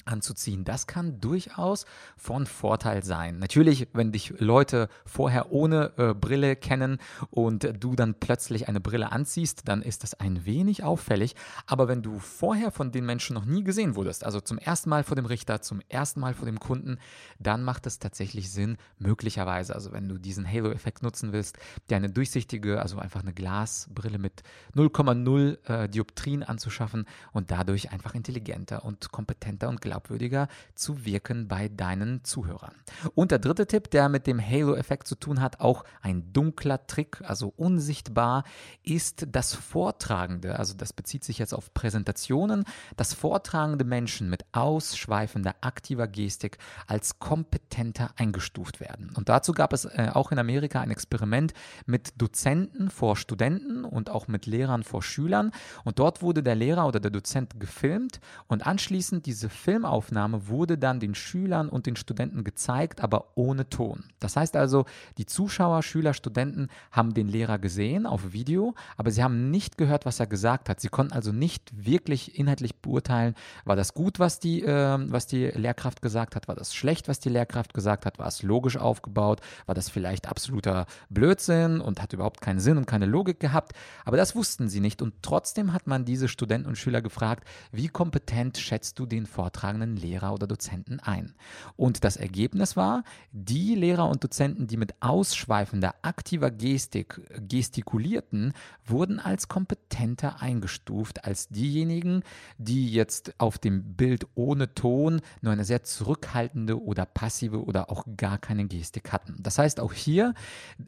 anzuziehen. 0.09 0.65
Das 0.65 0.87
kann 0.87 1.21
durchaus 1.21 1.85
von 2.17 2.45
Vorteil 2.45 3.03
sein. 3.03 3.39
Natürlich, 3.39 3.87
wenn 3.93 4.11
dich 4.11 4.33
Leute 4.39 4.89
vorher 5.05 5.51
ohne 5.51 5.93
äh, 5.97 6.13
Brille 6.13 6.55
kennen 6.55 6.97
und 7.29 7.69
du 7.79 7.95
dann 7.95 8.15
plötzlich 8.15 8.67
eine 8.67 8.79
Brille 8.79 9.11
anziehst, 9.11 9.67
dann 9.67 9.81
ist 9.81 10.03
das 10.03 10.19
ein 10.19 10.45
wenig 10.45 10.83
auffällig. 10.83 11.35
Aber 11.67 11.87
wenn 11.87 12.01
du 12.01 12.19
vorher 12.19 12.71
von 12.71 12.91
den 12.91 13.05
Menschen 13.05 13.33
noch 13.33 13.45
nie 13.45 13.63
gesehen 13.63 13.95
wurdest, 13.95 14.23
also 14.23 14.41
zum 14.41 14.57
ersten 14.57 14.89
Mal 14.89 15.03
vor 15.03 15.15
dem 15.15 15.25
Richter, 15.25 15.61
zum 15.61 15.81
ersten 15.89 16.19
Mal 16.19 16.33
vor 16.33 16.45
dem 16.45 16.59
Kunden, 16.59 16.97
dann 17.39 17.63
macht 17.63 17.85
es 17.85 17.99
tatsächlich 17.99 18.51
Sinn, 18.51 18.77
möglicherweise, 18.97 19.75
also 19.75 19.91
wenn 19.91 20.09
du 20.09 20.17
diesen 20.17 20.49
Halo-Effekt 20.51 21.03
nutzen 21.03 21.31
willst, 21.31 21.57
dir 21.89 21.97
eine 21.97 22.09
durchsichtige, 22.09 22.81
also 22.81 22.97
einfach 22.97 23.21
eine 23.21 23.33
Glasbrille 23.33 24.17
mit 24.17 24.43
0,0 24.75 25.69
äh, 25.69 25.89
Dioptrien 25.89 26.43
anzuschaffen 26.43 27.05
und 27.31 27.51
dadurch 27.51 27.91
einfach 27.91 28.15
intelligenter 28.15 28.83
und 28.83 29.11
kompetenter 29.11 29.69
und 29.69 29.81
glaubwürdiger 29.81 29.98
glaubwürdiger 29.99 30.47
zu 30.75 31.05
wirken 31.05 31.47
bei 31.47 31.67
deinen 31.67 32.23
Zuhörern. 32.23 32.73
Und 33.15 33.31
der 33.31 33.39
dritte 33.39 33.67
Tipp, 33.67 33.89
der 33.91 34.09
mit 34.09 34.27
dem 34.27 34.39
Halo-Effekt 34.39 35.07
zu 35.07 35.15
tun 35.15 35.41
hat, 35.41 35.59
auch 35.59 35.83
ein 36.01 36.31
dunkler 36.33 36.87
Trick, 36.87 37.21
also 37.23 37.53
unsichtbar, 37.55 38.43
ist 38.83 39.27
das 39.29 39.53
Vortragende, 39.53 40.57
also 40.57 40.75
das 40.75 40.93
bezieht 40.93 41.23
sich 41.23 41.37
jetzt 41.37 41.53
auf 41.53 41.73
Präsentationen, 41.73 42.63
das 42.97 43.13
vortragende 43.13 43.85
Menschen 43.85 44.29
mit 44.29 44.45
ausschweifender 44.51 45.55
aktiver 45.61 46.07
Gestik 46.07 46.57
als 46.87 47.19
kompetenter 47.19 48.11
eingestuft 48.15 48.79
werden. 48.79 49.11
Und 49.15 49.29
dazu 49.29 49.53
gab 49.53 49.73
es 49.73 49.85
äh, 49.85 50.09
auch 50.13 50.31
in 50.31 50.39
Amerika 50.39 50.81
ein 50.81 50.91
Experiment 50.91 51.53
mit 51.85 52.13
Dozenten 52.17 52.89
vor 52.89 53.15
Studenten 53.17 53.83
und 53.83 54.09
auch 54.09 54.27
mit 54.27 54.45
Lehrern 54.45 54.83
vor 54.83 55.03
Schülern. 55.03 55.51
Und 55.83 55.99
dort 55.99 56.21
wurde 56.21 56.43
der 56.43 56.55
Lehrer 56.55 56.87
oder 56.87 56.99
der 56.99 57.11
Dozent 57.11 57.59
gefilmt 57.59 58.19
und 58.47 58.65
anschließend 58.65 59.25
diese 59.25 59.49
Film 59.49 59.78
Filmaufnahme 59.79 60.47
wurde 60.47 60.77
dann 60.77 60.99
den 60.99 61.15
Schülern 61.15 61.69
und 61.69 61.85
den 61.85 61.95
Studenten 61.95 62.43
gezeigt, 62.43 63.01
aber 63.01 63.29
ohne 63.35 63.69
Ton. 63.69 64.03
Das 64.19 64.35
heißt 64.35 64.57
also, 64.57 64.85
die 65.17 65.25
Zuschauer, 65.25 65.83
Schüler, 65.83 66.13
Studenten 66.13 66.67
haben 66.91 67.13
den 67.13 67.29
Lehrer 67.29 67.59
gesehen 67.59 68.05
auf 68.05 68.33
Video, 68.33 68.75
aber 68.97 69.11
sie 69.11 69.23
haben 69.23 69.51
nicht 69.51 69.77
gehört, 69.77 70.05
was 70.05 70.19
er 70.19 70.27
gesagt 70.27 70.67
hat. 70.67 70.81
Sie 70.81 70.89
konnten 70.89 71.13
also 71.13 71.31
nicht 71.31 71.71
wirklich 71.73 72.37
inhaltlich 72.37 72.75
beurteilen, 72.75 73.35
war 73.63 73.77
das 73.77 73.93
gut, 73.93 74.19
was 74.19 74.39
die, 74.39 74.63
äh, 74.63 74.97
was 75.11 75.27
die 75.27 75.45
Lehrkraft 75.45 76.01
gesagt 76.01 76.35
hat, 76.35 76.49
war 76.49 76.55
das 76.55 76.75
schlecht, 76.75 77.07
was 77.07 77.19
die 77.19 77.29
Lehrkraft 77.29 77.73
gesagt 77.73 78.05
hat, 78.05 78.19
war 78.19 78.27
es 78.27 78.43
logisch 78.43 78.75
aufgebaut, 78.75 79.39
war 79.65 79.75
das 79.75 79.89
vielleicht 79.89 80.27
absoluter 80.27 80.87
Blödsinn 81.09 81.79
und 81.79 82.01
hat 82.01 82.11
überhaupt 82.11 82.41
keinen 82.41 82.59
Sinn 82.59 82.77
und 82.77 82.85
keine 82.85 83.05
Logik 83.05 83.39
gehabt. 83.39 83.71
Aber 84.03 84.17
das 84.17 84.35
wussten 84.35 84.67
sie 84.67 84.81
nicht 84.81 85.01
und 85.01 85.13
trotzdem 85.21 85.71
hat 85.71 85.87
man 85.87 86.03
diese 86.03 86.27
Studenten 86.27 86.67
und 86.67 86.77
Schüler 86.77 87.01
gefragt, 87.01 87.47
wie 87.71 87.87
kompetent 87.87 88.57
schätzt 88.57 88.99
du 88.99 89.05
den 89.05 89.25
vortragenden 89.69 89.95
Lehrer 89.95 90.33
oder 90.33 90.47
Dozenten 90.47 90.99
ein? 90.99 91.33
Und 91.75 92.03
das 92.03 92.17
Ergebnis 92.17 92.75
war, 92.75 93.03
die 93.31 93.75
Lehrer 93.75 94.07
und 94.07 94.23
Dozenten, 94.23 94.67
die 94.67 94.77
mit 94.77 94.93
ausschweifender, 95.01 95.95
aktiver 96.01 96.51
Gestik 96.51 97.21
gestikulierten, 97.47 98.53
wurden 98.85 99.19
als 99.19 99.47
kompetenter 99.47 100.41
eingestuft 100.41 101.25
als 101.25 101.49
diejenigen, 101.49 102.23
die 102.57 102.91
jetzt 102.91 103.33
auf 103.37 103.57
dem 103.57 103.95
Bild 103.95 104.27
ohne 104.35 104.73
Ton 104.73 105.21
nur 105.41 105.53
eine 105.53 105.65
sehr 105.65 105.83
zurückhaltende 105.83 106.81
oder 106.81 107.05
passive 107.05 107.63
oder 107.63 107.91
auch 107.91 108.05
gar 108.17 108.37
keine 108.37 108.65
Gestik 108.65 109.11
hatten. 109.11 109.35
Das 109.39 109.57
heißt 109.57 109.79
auch 109.79 109.93
hier, 109.93 110.33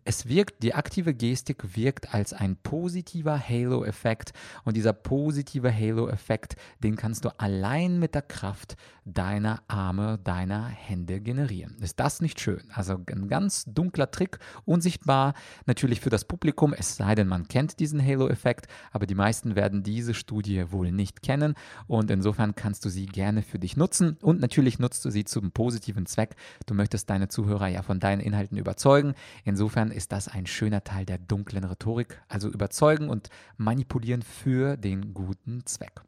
es 0.03 0.27
wirkt, 0.27 0.63
die 0.63 0.73
aktive 0.73 1.13
Gestik 1.13 1.75
wirkt 1.75 2.13
als 2.13 2.33
ein 2.33 2.55
positiver 2.55 3.37
Halo-Effekt 3.37 4.33
und 4.63 4.75
dieser 4.75 4.93
positive 4.93 5.73
Halo-Effekt, 5.73 6.55
den 6.83 6.95
kannst 6.95 7.25
du 7.25 7.29
allein 7.39 7.99
mit 7.99 8.15
der 8.15 8.21
Kraft 8.21 8.70
deiner 9.05 9.61
Arme, 9.67 10.19
deiner 10.23 10.65
Hände 10.65 11.21
generieren. 11.21 11.77
Ist 11.81 11.99
das 11.99 12.21
nicht 12.21 12.39
schön? 12.39 12.61
Also 12.73 12.97
ein 13.07 13.27
ganz 13.27 13.65
dunkler 13.65 14.11
Trick, 14.11 14.39
unsichtbar 14.65 15.33
natürlich 15.65 16.01
für 16.01 16.09
das 16.09 16.25
Publikum, 16.25 16.73
es 16.73 16.95
sei 16.95 17.15
denn, 17.15 17.27
man 17.27 17.47
kennt 17.47 17.79
diesen 17.79 18.03
Halo-Effekt, 18.03 18.67
aber 18.91 19.05
die 19.05 19.15
meisten 19.15 19.55
werden 19.55 19.83
diese 19.83 20.13
Studie 20.13 20.71
wohl 20.71 20.91
nicht 20.91 21.21
kennen 21.21 21.55
und 21.87 22.11
insofern 22.11 22.55
kannst 22.55 22.85
du 22.85 22.89
sie 22.89 23.05
gerne 23.05 23.41
für 23.41 23.59
dich 23.59 23.77
nutzen 23.77 24.17
und 24.21 24.39
natürlich 24.39 24.79
nutzt 24.79 25.03
du 25.05 25.09
sie 25.09 25.23
zum 25.23 25.51
positiven 25.51 26.05
Zweck. 26.05 26.35
Du 26.65 26.73
möchtest 26.73 27.09
deine 27.09 27.27
Zuhörer 27.27 27.67
ja 27.67 27.81
von 27.81 27.99
deinen 27.99 28.21
Inhalten 28.21 28.57
überzeugen. 28.57 29.13
Insofern 29.43 29.91
ist 29.91 30.11
das 30.11 30.27
ein 30.27 30.45
schöner 30.45 30.83
Teil 30.83 31.05
der 31.05 31.17
dunklen 31.17 31.63
Rhetorik, 31.63 32.21
also 32.27 32.49
überzeugen 32.49 33.09
und 33.09 33.29
manipulieren 33.57 34.21
für 34.21 34.77
den 34.77 35.13
guten 35.13 35.65
Zweck. 35.65 36.01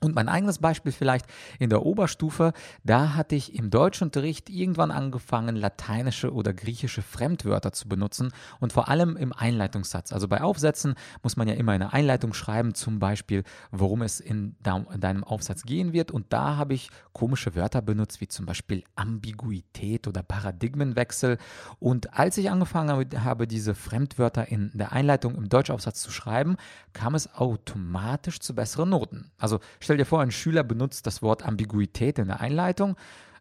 Und 0.00 0.14
mein 0.14 0.28
eigenes 0.28 0.58
Beispiel 0.58 0.92
vielleicht 0.92 1.26
in 1.58 1.70
der 1.70 1.84
Oberstufe, 1.84 2.52
da 2.84 3.14
hatte 3.14 3.34
ich 3.34 3.54
im 3.54 3.70
Deutschunterricht 3.70 4.50
irgendwann 4.50 4.90
angefangen, 4.90 5.56
lateinische 5.56 6.32
oder 6.32 6.52
griechische 6.52 7.00
Fremdwörter 7.02 7.72
zu 7.72 7.88
benutzen 7.88 8.32
und 8.60 8.72
vor 8.72 8.88
allem 8.88 9.16
im 9.16 9.32
Einleitungssatz. 9.32 10.12
Also 10.12 10.28
bei 10.28 10.42
Aufsätzen 10.42 10.94
muss 11.22 11.36
man 11.36 11.48
ja 11.48 11.54
immer 11.54 11.72
eine 11.72 11.92
Einleitung 11.92 12.34
schreiben, 12.34 12.74
zum 12.74 12.98
Beispiel, 12.98 13.42
worum 13.70 14.02
es 14.02 14.20
in, 14.20 14.56
deinem 14.60 15.24
Aufsatz 15.24 15.62
gehen 15.62 15.92
wird. 15.92 16.10
Und 16.10 16.32
da 16.32 16.56
habe 16.56 16.74
ich 16.74 16.90
komische 17.12 17.54
Wörter 17.54 17.80
benutzt, 17.80 18.20
wie 18.20 18.28
zum 18.28 18.44
Beispiel 18.44 18.84
Ambiguität 18.96 20.06
oder 20.06 20.22
Paradigmenwechsel. 20.22 21.38
Und 21.78 22.18
als 22.18 22.36
ich 22.36 22.50
angefangen 22.50 23.08
habe, 23.24 23.46
diese 23.46 23.74
Fremdwörter 23.74 24.48
in 24.48 24.70
der 24.74 24.92
Einleitung 24.92 25.36
im 25.36 25.48
Deutschaufsatz 25.48 26.02
zu 26.02 26.10
schreiben, 26.10 26.56
kam 26.92 27.14
es 27.14 27.34
automatisch 27.34 28.40
zu 28.40 28.54
besseren 28.54 28.90
Noten. 28.90 29.30
Also 29.38 29.60
Stell 29.86 29.98
dir 29.98 30.04
vor, 30.04 30.20
ein 30.20 30.32
Schüler 30.32 30.64
benutzt 30.64 31.06
das 31.06 31.22
Wort 31.22 31.44
Ambiguität 31.44 32.18
in 32.18 32.26
der 32.26 32.40
Einleitung 32.40 32.96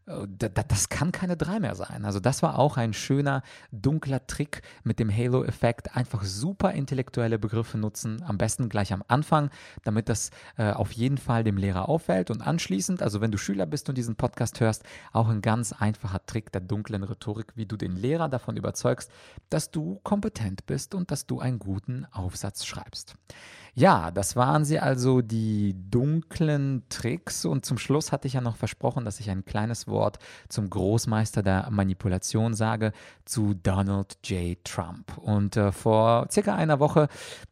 äh, 0.06 0.28
das 0.68 0.90
kann 0.90 1.12
keine 1.12 1.36
3 1.36 1.60
mehr 1.60 1.74
sein. 1.74 2.06
Also 2.06 2.20
das 2.20 2.44
war 2.44 2.60
auch 2.60 2.78
ein 2.78 2.94
schöner, 2.94 3.42
dunkler 3.72 4.28
Trick 4.28 4.62
mit 4.84 5.00
dem 5.00 5.10
Halo-Effekt. 5.10 5.96
Einfach 5.96 6.24
super 6.24 6.74
intellektuelle 6.74 7.40
Begriffe 7.40 7.80
nutzen, 7.80 8.22
am 8.22 8.38
besten 8.38 8.70
gleich 8.70 8.94
am 8.94 9.04
Anfang, 9.08 9.50
damit 9.84 10.08
das 10.08 10.30
äh, 10.58 10.72
auf 10.72 10.92
jeden 10.92 11.18
Fall 11.18 11.44
dem 11.44 11.58
Lehrer 11.58 11.90
auffällt. 11.90 12.30
Und 12.30 12.46
anschließend, 12.46 13.02
also 13.02 13.22
wenn 13.22 13.32
du 13.32 13.40
Schüler 13.40 13.66
bist 13.66 13.90
und 13.90 13.98
diesen 13.98 14.16
Podcast 14.16 14.60
hörst, 14.60 14.84
auch 15.14 15.30
ein 15.30 15.42
ganz 15.42 15.74
einfacher 15.74 16.24
Trick 16.28 16.52
der 16.52 16.62
dunklen 16.62 17.02
Rhetorik, 17.02 17.54
wie 17.56 17.66
du 17.66 17.76
den 17.76 17.96
Lehrer 17.96 18.30
davon 18.30 18.56
überzeugst, 18.56 19.10
dass 19.50 19.72
du 19.72 20.00
kompetent 20.04 20.68
bist 20.68 20.94
und 20.94 21.10
dass 21.10 21.26
du 21.26 21.40
einen 21.40 21.58
guten 21.58 22.06
Aufsatz 22.12 22.68
schreibst. 22.68 23.16
Ja, 23.78 24.10
das 24.10 24.38
waren 24.38 24.64
sie 24.64 24.80
also 24.80 25.22
die 25.22 25.76
dunklen 25.90 26.84
Tricks 26.88 27.44
und 27.44 27.66
zum 27.66 27.78
Schluss 27.78 28.14
hatte 28.14 28.26
ich 28.26 28.36
ja 28.36 28.40
noch 28.40 28.56
versprochen, 28.56 29.04
dass 29.04 29.20
ich 29.20 29.30
ein 29.30 29.44
kleines 29.44 29.86
Wort 29.86 30.18
zum 30.48 30.70
Großmeister 30.70 31.44
der 31.44 31.70
Manipulation 31.72 32.54
sage, 32.54 32.94
zu 33.26 33.54
Donald 33.54 34.18
J. 34.24 34.64
Trump. 34.64 35.18
Und 35.18 35.58
äh, 35.58 35.74
vor 35.74 36.28
circa 36.32 36.56
einer 36.56 36.80
Woche 36.80 37.10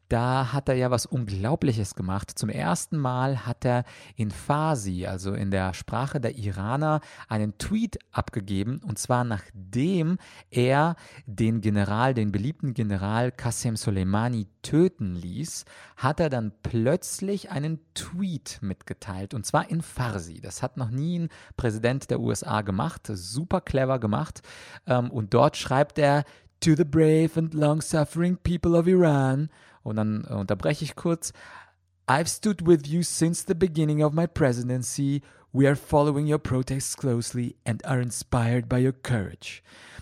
da 0.10 0.54
hat 0.54 0.70
er 0.70 0.76
ja 0.76 0.92
was 0.92 1.06
Unglaubliches 1.06 1.96
gemacht. 1.96 2.32
Zum 2.38 2.50
ersten 2.50 2.98
Mal 2.98 3.46
hat 3.46 3.66
er 3.66 3.84
in 4.16 4.32
Farsi, 4.32 5.06
also 5.06 5.34
in 5.34 5.50
der 5.50 5.74
Sprache 5.74 6.20
der 6.20 6.38
Iraner, 6.38 7.02
einen 7.28 7.58
Tweet 7.58 7.98
abgegeben. 8.12 8.82
Und 8.86 9.00
zwar 9.00 9.24
nachdem 9.24 10.18
er 10.50 10.96
den 11.26 11.62
General, 11.62 12.14
den 12.14 12.32
beliebten 12.32 12.74
General 12.74 13.32
Qasem 13.32 13.76
Soleimani 13.76 14.48
töten 14.62 15.16
ließ, 15.16 15.66
hat 15.98 16.20
er 16.20 16.30
dann 16.30 16.52
plötzlich 16.62 17.50
einen 17.50 17.80
Tweet 17.94 18.60
mitgeteilt. 18.62 19.34
Und 19.34 19.46
zwar 19.46 19.70
in 19.70 19.82
Farsi. 19.82 20.42
Das 20.42 20.62
hat 20.62 20.78
noch 20.78 20.90
nie 20.90 21.20
ein 21.20 21.30
Präsident 21.58 22.10
der 22.12 22.20
USA 22.20 22.62
gemacht. 22.62 23.10
Super 23.12 23.62
clever 23.62 24.00
gemacht. 24.00 24.42
Ähm, 24.86 25.10
und 25.12 25.34
dort 25.34 25.58
schreibt 25.58 25.98
er, 25.98 26.24
To 26.64 26.76
the 26.76 26.86
brave 26.86 27.32
and 27.36 27.54
long-suffering 27.54 28.38
people 28.38 28.78
of 28.78 28.88
Iran. 28.88 29.50
Und 29.84 29.98
dann 29.98 30.26
äh, 30.30 30.34
unterbreche 30.34 30.84
ich 30.84 30.96
kurz. 30.96 31.34
I've 32.08 32.28
stood 32.28 32.66
with 32.66 32.88
you 32.88 33.02
since 33.04 33.46
the 33.48 33.54
beginning 33.54 34.04
of 34.04 34.14
my 34.14 34.28
presidency. 34.28 35.22
We 35.56 35.68
are 35.68 35.76
following 35.76 36.26
your 36.26 36.40
protests 36.40 36.98
closely 36.98 37.56
and 37.64 37.86
are 37.86 38.02
inspired 38.02 38.68
by 38.68 38.84
your 38.84 38.92
courage. 38.92 39.62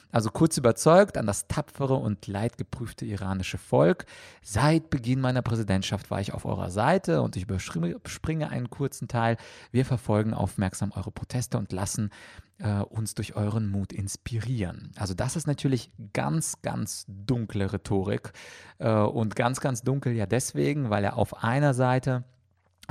Also 0.09 0.29
kurz 0.29 0.57
überzeugt 0.57 1.17
an 1.17 1.27
das 1.27 1.49
tapfere 1.49 1.95
und 1.95 2.25
leidgeprüfte 2.25 3.03
iranische 3.05 3.57
Volk. 3.57 4.05
Seit 4.41 4.89
Beginn 4.89 5.19
meiner 5.19 5.41
Präsidentschaft 5.41 6.09
war 6.09 6.21
ich 6.21 6.33
auf 6.33 6.45
eurer 6.45 6.69
Seite 6.69 7.21
und 7.21 7.35
ich 7.35 7.43
überspringe 7.43 8.49
einen 8.49 8.69
kurzen 8.69 9.09
Teil. 9.09 9.35
Wir 9.73 9.83
verfolgen 9.83 10.33
aufmerksam 10.33 10.93
eure 10.95 11.11
Proteste 11.11 11.57
und 11.57 11.73
lassen 11.73 12.11
äh, 12.59 12.79
uns 12.83 13.13
durch 13.15 13.35
euren 13.35 13.69
Mut 13.69 13.91
inspirieren. 13.91 14.93
Also 14.95 15.13
das 15.13 15.35
ist 15.35 15.47
natürlich 15.47 15.91
ganz, 16.13 16.61
ganz 16.61 17.05
dunkle 17.09 17.73
Rhetorik 17.73 18.31
äh, 18.79 18.89
und 18.89 19.35
ganz, 19.35 19.59
ganz 19.59 19.81
dunkel 19.81 20.13
ja 20.13 20.27
deswegen, 20.27 20.89
weil 20.89 21.03
er 21.03 21.17
auf 21.17 21.43
einer 21.43 21.73
Seite 21.73 22.23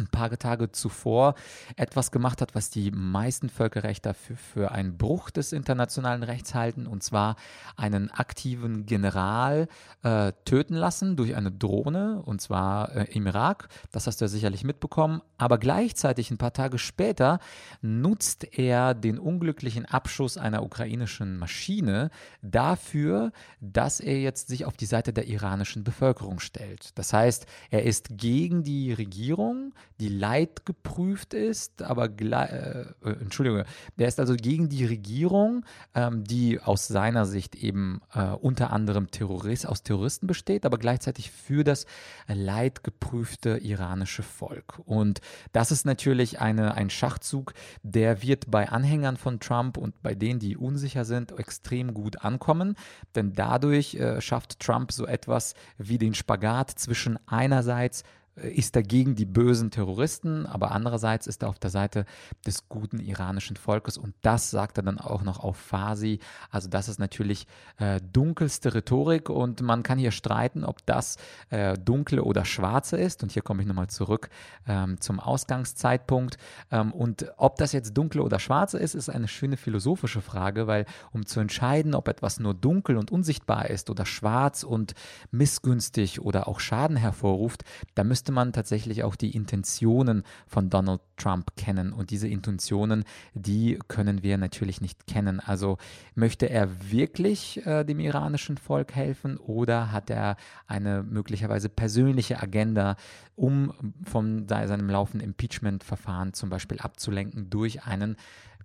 ein 0.00 0.08
paar 0.08 0.30
Tage 0.38 0.72
zuvor 0.72 1.34
etwas 1.76 2.10
gemacht 2.10 2.40
hat, 2.40 2.54
was 2.54 2.70
die 2.70 2.90
meisten 2.90 3.48
Völkerrechter 3.48 4.14
für, 4.14 4.36
für 4.36 4.72
einen 4.72 4.96
Bruch 4.96 5.30
des 5.30 5.52
internationalen 5.52 6.22
Rechts 6.22 6.54
halten, 6.54 6.86
und 6.86 7.02
zwar 7.02 7.36
einen 7.76 8.10
aktiven 8.10 8.86
General 8.86 9.68
äh, 10.02 10.32
töten 10.44 10.74
lassen 10.74 11.16
durch 11.16 11.36
eine 11.36 11.52
Drohne, 11.52 12.22
und 12.24 12.40
zwar 12.40 12.94
äh, 12.94 13.04
im 13.12 13.26
Irak. 13.26 13.68
Das 13.92 14.06
hast 14.06 14.20
du 14.20 14.24
ja 14.24 14.28
sicherlich 14.28 14.64
mitbekommen. 14.64 15.22
Aber 15.38 15.58
gleichzeitig, 15.58 16.30
ein 16.30 16.38
paar 16.38 16.52
Tage 16.52 16.78
später, 16.78 17.38
nutzt 17.82 18.58
er 18.58 18.94
den 18.94 19.18
unglücklichen 19.18 19.86
Abschuss 19.86 20.36
einer 20.36 20.62
ukrainischen 20.62 21.38
Maschine 21.38 22.10
dafür, 22.42 23.32
dass 23.60 24.00
er 24.00 24.20
jetzt 24.20 24.48
sich 24.48 24.64
auf 24.64 24.76
die 24.76 24.86
Seite 24.86 25.12
der 25.12 25.26
iranischen 25.26 25.84
Bevölkerung 25.84 26.40
stellt. 26.40 26.98
Das 26.98 27.12
heißt, 27.12 27.46
er 27.70 27.84
ist 27.84 28.18
gegen 28.18 28.62
die 28.62 28.92
Regierung, 28.92 29.72
die 29.98 30.08
leidgeprüft 30.08 31.34
ist, 31.34 31.82
aber 31.82 32.06
äh, 32.06 32.80
äh, 32.80 32.84
Entschuldigung, 33.20 33.64
der 33.98 34.08
ist 34.08 34.18
also 34.18 34.34
gegen 34.34 34.68
die 34.68 34.86
Regierung, 34.86 35.64
ähm, 35.94 36.24
die 36.24 36.60
aus 36.60 36.88
seiner 36.88 37.26
Sicht 37.26 37.54
eben 37.54 38.00
äh, 38.14 38.30
unter 38.30 38.72
anderem 38.72 39.10
Terrorist, 39.10 39.66
aus 39.66 39.82
Terroristen 39.82 40.26
besteht, 40.26 40.64
aber 40.64 40.78
gleichzeitig 40.78 41.30
für 41.30 41.64
das 41.64 41.86
leidgeprüfte 42.28 43.58
iranische 43.58 44.22
Volk. 44.22 44.80
Und 44.86 45.20
das 45.52 45.70
ist 45.70 45.84
natürlich 45.84 46.40
eine, 46.40 46.74
ein 46.74 46.90
Schachzug, 46.90 47.52
der 47.82 48.22
wird 48.22 48.50
bei 48.50 48.68
Anhängern 48.68 49.16
von 49.16 49.40
Trump 49.40 49.76
und 49.76 50.02
bei 50.02 50.14
denen, 50.14 50.40
die 50.40 50.56
unsicher 50.56 51.04
sind, 51.04 51.38
extrem 51.38 51.92
gut 51.92 52.24
ankommen, 52.24 52.76
denn 53.14 53.32
dadurch 53.34 53.94
äh, 53.94 54.20
schafft 54.20 54.60
Trump 54.60 54.92
so 54.92 55.06
etwas 55.06 55.54
wie 55.76 55.98
den 55.98 56.14
Spagat 56.14 56.70
zwischen 56.70 57.18
einerseits 57.26 58.02
ist 58.42 58.76
dagegen 58.76 59.14
die 59.14 59.26
bösen 59.26 59.70
Terroristen, 59.70 60.46
aber 60.46 60.72
andererseits 60.72 61.26
ist 61.26 61.42
er 61.42 61.48
auf 61.48 61.58
der 61.58 61.70
Seite 61.70 62.04
des 62.46 62.68
guten 62.68 62.98
iranischen 62.98 63.56
Volkes 63.56 63.98
und 63.98 64.14
das 64.22 64.50
sagt 64.50 64.78
er 64.78 64.82
dann 64.82 64.98
auch 64.98 65.22
noch 65.22 65.40
auf 65.40 65.56
Farsi. 65.56 66.18
Also 66.50 66.68
das 66.68 66.88
ist 66.88 66.98
natürlich 66.98 67.46
äh, 67.78 68.00
dunkelste 68.12 68.74
Rhetorik 68.74 69.30
und 69.30 69.62
man 69.62 69.82
kann 69.82 69.98
hier 69.98 70.10
streiten, 70.10 70.64
ob 70.64 70.84
das 70.86 71.16
äh, 71.50 71.76
dunkle 71.78 72.24
oder 72.24 72.44
schwarze 72.44 72.96
ist. 72.96 73.22
Und 73.22 73.32
hier 73.32 73.42
komme 73.42 73.62
ich 73.62 73.68
nochmal 73.68 73.88
zurück 73.88 74.30
ähm, 74.66 75.00
zum 75.00 75.20
Ausgangszeitpunkt. 75.20 76.36
Ähm, 76.70 76.92
und 76.92 77.32
ob 77.36 77.56
das 77.56 77.72
jetzt 77.72 77.96
dunkle 77.96 78.22
oder 78.22 78.38
schwarze 78.38 78.78
ist, 78.78 78.94
ist 78.94 79.08
eine 79.08 79.28
schöne 79.28 79.56
philosophische 79.56 80.20
Frage, 80.20 80.66
weil 80.66 80.86
um 81.12 81.26
zu 81.26 81.40
entscheiden, 81.40 81.94
ob 81.94 82.08
etwas 82.08 82.40
nur 82.40 82.54
dunkel 82.54 82.96
und 82.96 83.10
unsichtbar 83.10 83.70
ist 83.70 83.90
oder 83.90 84.06
schwarz 84.06 84.62
und 84.62 84.94
missgünstig 85.30 86.20
oder 86.20 86.48
auch 86.48 86.60
Schaden 86.60 86.96
hervorruft, 86.96 87.64
da 87.94 88.04
müsste 88.04 88.29
man 88.30 88.52
tatsächlich 88.52 89.02
auch 89.04 89.16
die 89.16 89.34
Intentionen 89.34 90.24
von 90.46 90.70
Donald 90.70 91.00
Trump 91.16 91.56
kennen. 91.56 91.92
Und 91.92 92.10
diese 92.10 92.28
Intentionen, 92.28 93.04
die 93.34 93.78
können 93.88 94.22
wir 94.22 94.38
natürlich 94.38 94.80
nicht 94.80 95.06
kennen. 95.06 95.40
Also 95.40 95.78
möchte 96.14 96.48
er 96.48 96.90
wirklich 96.90 97.64
äh, 97.66 97.84
dem 97.84 98.00
iranischen 98.00 98.58
Volk 98.58 98.94
helfen 98.94 99.36
oder 99.36 99.92
hat 99.92 100.10
er 100.10 100.36
eine 100.66 101.02
möglicherweise 101.02 101.68
persönliche 101.68 102.42
Agenda, 102.42 102.96
um 103.36 103.72
von 104.04 104.48
seinem 104.48 104.88
laufenden 104.88 105.28
Impeachment-Verfahren 105.28 106.32
zum 106.32 106.50
Beispiel 106.50 106.78
abzulenken 106.78 107.50
durch 107.50 107.84
einen 107.84 108.16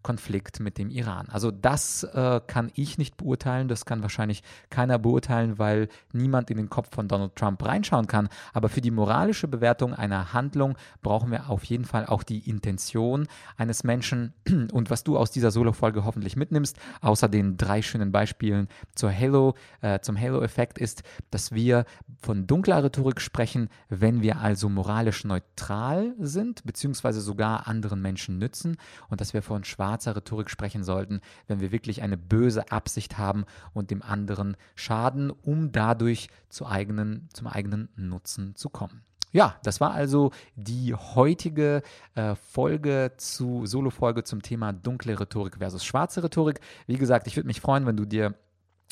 Konflikt 0.06 0.60
mit 0.60 0.78
dem 0.78 0.92
Iran. 0.92 1.30
Also 1.32 1.50
das 1.50 2.04
äh, 2.04 2.40
kann 2.46 2.72
ich 2.76 3.00
nicht 3.00 3.18
beurteilen, 3.18 3.68
das 3.68 3.86
kann 3.86 4.04
wahrscheinlich 4.04 4.44
keiner 4.70 5.00
beurteilen, 5.00 5.58
weil 5.58 5.88
niemand 6.14 6.52
in 6.52 6.58
den 6.58 6.70
Kopf 6.70 6.94
von 6.94 7.08
Donald 7.08 7.36
Trump 7.36 7.66
reinschauen 7.66 8.06
kann. 8.06 8.30
Aber 8.54 8.70
für 8.70 8.82
die 8.82 8.92
moralische 8.92 9.48
Bewertung 9.48 9.96
einer 9.96 10.32
Handlung 10.32 10.78
brauchen 11.02 11.32
wir 11.32 11.50
auf 11.50 11.64
jeden 11.64 11.86
Fall 11.86 12.06
auch 12.06 12.22
die 12.22 12.48
Intention 12.48 13.28
eines 13.58 13.84
Menschen. 13.84 14.36
Und 14.72 14.92
was 14.92 15.04
du 15.04 15.18
aus 15.18 15.32
dieser 15.32 15.50
Solo-Folge 15.50 16.06
hoffentlich 16.06 16.36
mitnimmst, 16.36 16.78
außer 17.02 17.28
den 17.28 17.58
drei 17.58 17.82
schönen 17.82 18.12
Beispielen 18.12 18.68
zur 18.94 19.12
Halo, 19.12 19.56
äh, 19.82 20.02
zum 20.02 20.22
Halo-Effekt, 20.22 20.78
ist, 20.78 21.02
dass 21.32 21.52
wir 21.52 21.84
von 22.22 22.46
dunkler 22.46 22.84
Rhetorik 22.84 23.20
sprechen, 23.20 23.70
wenn 23.90 24.22
wir 24.22 24.40
also 24.40 24.70
moralisch 24.70 25.24
neutral 25.24 26.14
sind, 26.20 26.64
beziehungsweise 26.64 27.22
sogar 27.22 27.68
anderen 27.68 28.04
Menschen 28.04 28.38
nützen 28.38 28.78
und 29.10 29.20
dass 29.20 29.34
wir 29.34 29.42
von 29.42 29.64
schwarz 29.64 29.95
schwarzer 29.96 30.16
Rhetorik 30.16 30.50
sprechen 30.50 30.84
sollten, 30.84 31.22
wenn 31.48 31.62
wir 31.62 31.72
wirklich 31.72 32.02
eine 32.02 32.18
böse 32.18 32.72
Absicht 32.72 33.18
haben 33.18 33.46
und 33.74 33.92
dem 33.92 34.02
anderen 34.02 34.58
schaden, 34.76 35.32
um 35.32 35.72
dadurch 35.72 36.30
zu 36.50 36.66
eigenen, 36.66 37.30
zum 37.34 37.48
eigenen 37.48 37.90
Nutzen 37.96 38.56
zu 38.56 38.70
kommen. 38.70 39.02
Ja, 39.32 39.56
das 39.64 39.82
war 39.82 39.92
also 39.92 40.32
die 40.56 40.94
heutige 40.94 41.82
äh, 42.16 42.36
Folge 42.36 43.14
zu 43.18 43.66
Solo-Folge 43.66 44.24
zum 44.24 44.42
Thema 44.42 44.72
dunkle 44.72 45.20
Rhetorik 45.20 45.58
versus 45.58 45.84
schwarze 45.84 46.24
Rhetorik. 46.24 46.60
Wie 46.88 46.98
gesagt, 46.98 47.28
ich 47.28 47.36
würde 47.36 47.48
mich 47.48 47.60
freuen, 47.60 47.86
wenn 47.86 47.98
du 47.98 48.06
dir 48.06 48.34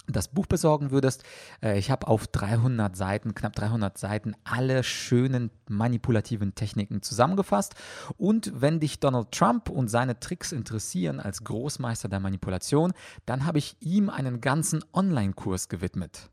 das 0.07 0.27
Buch 0.27 0.47
besorgen 0.47 0.91
würdest. 0.91 1.23
Äh, 1.61 1.77
ich 1.77 1.91
habe 1.91 2.07
auf 2.07 2.27
300 2.27 2.95
Seiten, 2.95 3.33
knapp 3.33 3.55
300 3.55 3.97
Seiten, 3.97 4.35
alle 4.43 4.83
schönen 4.83 5.51
manipulativen 5.67 6.55
Techniken 6.55 7.01
zusammengefasst. 7.01 7.75
Und 8.17 8.51
wenn 8.55 8.79
dich 8.79 8.99
Donald 8.99 9.31
Trump 9.31 9.69
und 9.69 9.87
seine 9.89 10.19
Tricks 10.19 10.51
interessieren 10.51 11.19
als 11.19 11.43
Großmeister 11.43 12.09
der 12.09 12.19
Manipulation, 12.19 12.93
dann 13.25 13.45
habe 13.45 13.59
ich 13.59 13.77
ihm 13.79 14.09
einen 14.09 14.41
ganzen 14.41 14.83
Online-Kurs 14.93 15.69
gewidmet. 15.69 16.29